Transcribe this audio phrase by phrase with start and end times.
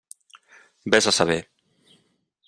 [0.95, 1.41] Vés a saber.